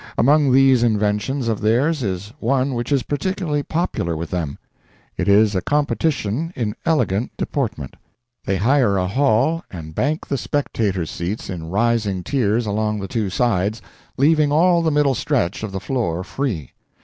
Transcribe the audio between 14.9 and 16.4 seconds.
stretch of the floor